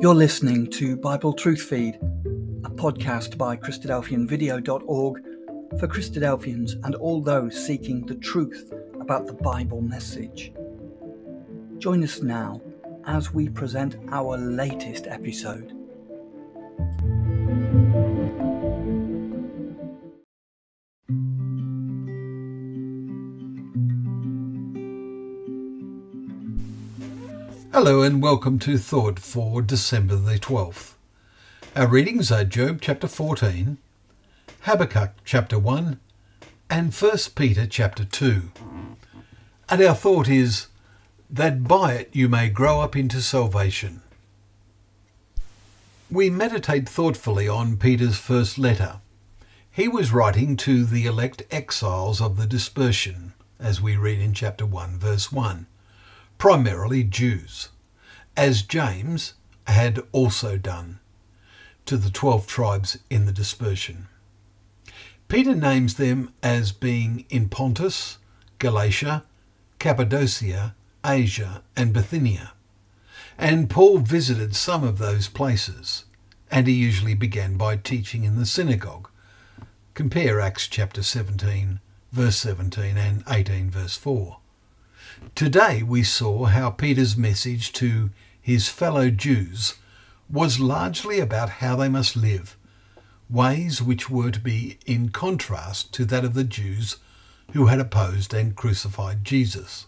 [0.00, 5.22] You're listening to Bible Truth Feed, a podcast by Christadelphianvideo.org
[5.80, 10.52] for Christadelphians and all those seeking the truth about the Bible message.
[11.78, 12.62] Join us now
[13.06, 15.77] as we present our latest episode.
[27.80, 30.94] Hello and welcome to Thought for December the 12th.
[31.76, 33.78] Our readings are Job chapter 14,
[34.62, 36.00] Habakkuk chapter 1,
[36.68, 38.50] and 1 Peter chapter 2.
[39.68, 40.66] And our thought is
[41.30, 44.02] that by it you may grow up into salvation.
[46.10, 48.96] We meditate thoughtfully on Peter's first letter.
[49.70, 54.66] He was writing to the elect exiles of the dispersion, as we read in chapter
[54.66, 55.68] 1, verse 1
[56.38, 57.68] primarily Jews,
[58.36, 59.34] as James
[59.66, 61.00] had also done
[61.84, 64.06] to the twelve tribes in the dispersion.
[65.26, 68.18] Peter names them as being in Pontus,
[68.58, 69.24] Galatia,
[69.78, 72.52] Cappadocia, Asia, and Bithynia.
[73.36, 76.04] And Paul visited some of those places,
[76.50, 79.08] and he usually began by teaching in the synagogue.
[79.94, 81.80] Compare Acts chapter 17,
[82.12, 84.38] verse 17, and 18, verse 4.
[85.34, 89.74] Today we saw how Peter's message to his fellow Jews
[90.30, 92.56] was largely about how they must live,
[93.30, 96.96] ways which were to be in contrast to that of the Jews
[97.52, 99.86] who had opposed and crucified Jesus.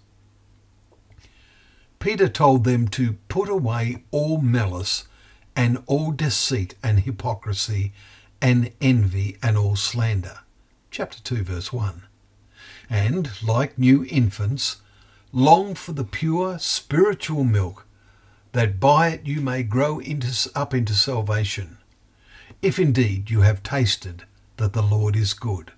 [1.99, 5.07] Peter told them to put away all malice
[5.55, 7.93] and all deceit and hypocrisy
[8.41, 10.39] and envy and all slander.
[10.91, 12.05] Chapter 2, verse 1.
[12.89, 14.81] And, like new infants,
[15.33, 17.87] long for the pure spiritual milk,
[18.53, 21.79] that by it you may grow into, up into salvation,
[22.63, 24.25] if indeed you have tasted
[24.57, 25.73] that the Lord is good.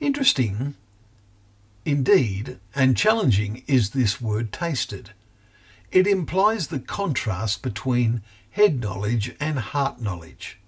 [0.00, 0.74] Interesting,
[1.84, 5.10] indeed, and challenging is this word tasted.
[5.90, 10.58] It implies the contrast between head knowledge and heart knowledge.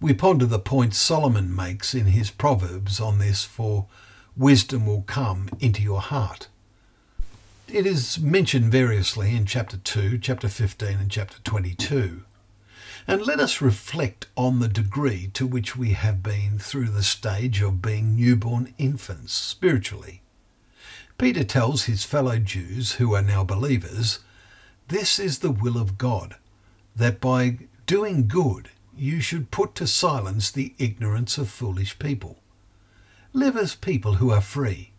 [0.00, 3.86] We ponder the point Solomon makes in his Proverbs on this for
[4.36, 6.46] wisdom will come into your heart.
[7.70, 12.24] It is mentioned variously in chapter 2, chapter 15, and chapter 22.
[13.06, 17.60] And let us reflect on the degree to which we have been through the stage
[17.60, 20.22] of being newborn infants spiritually.
[21.18, 24.20] Peter tells his fellow Jews, who are now believers,
[24.88, 26.36] this is the will of God,
[26.96, 32.38] that by doing good you should put to silence the ignorance of foolish people.
[33.34, 34.92] Live as people who are free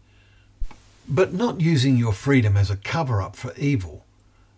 [1.09, 4.05] but not using your freedom as a cover up for evil,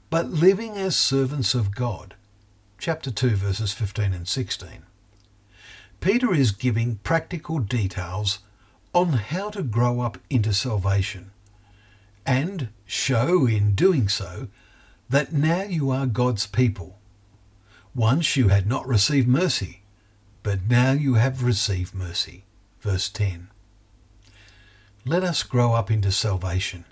[0.10, 2.16] but living as servants of God.
[2.78, 4.84] Chapter 2, verses 15 and 16.
[6.02, 8.40] Peter is giving practical details
[8.94, 11.32] on how to grow up into salvation
[12.26, 14.48] and show in doing so
[15.10, 16.98] that now you are God's people.
[17.96, 19.82] Once you had not received mercy,
[20.44, 22.44] but now you have received mercy.
[22.82, 23.51] Verse 10.
[25.04, 26.86] Let us grow up into salvation,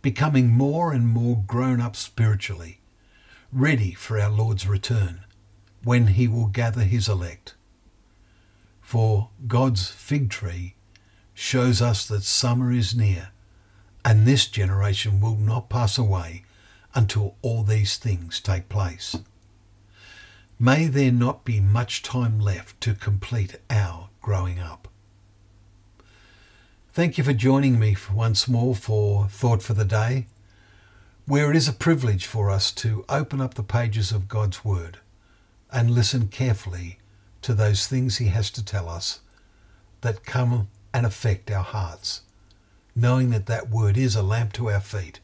[0.00, 2.80] becoming more and more grown up spiritually,
[3.52, 5.24] ready for our Lord's return,
[5.82, 7.54] when he will gather his elect.
[8.80, 10.76] For God's fig tree
[11.34, 13.28] shows us that summer is near,
[14.06, 16.44] and this generation will not pass away
[16.94, 19.16] until all these things take place.
[20.58, 24.88] May there not be much time left to complete our growing up.
[26.94, 30.28] Thank you for joining me once more for Thought for the Day,
[31.26, 34.98] where it is a privilege for us to open up the pages of God's Word
[35.72, 37.00] and listen carefully
[37.42, 39.22] to those things He has to tell us
[40.02, 42.20] that come and affect our hearts,
[42.94, 45.18] knowing that that Word is a lamp to our feet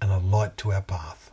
[0.00, 1.32] and a light to our path.